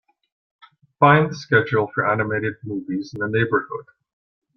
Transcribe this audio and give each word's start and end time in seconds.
Find 0.99 1.29
the 1.29 1.35
schedule 1.35 1.91
for 1.93 2.09
animated 2.11 2.55
movies 2.63 3.13
in 3.13 3.19
the 3.19 3.27
neighbourhood. 3.27 3.85